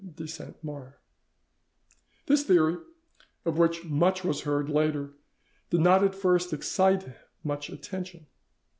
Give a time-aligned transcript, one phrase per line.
[0.15, 0.95] de Saint Mars.
[2.25, 2.77] This theory,
[3.45, 5.13] of which much was heard later,
[5.69, 7.07] did not at first excite
[7.43, 8.25] much attention.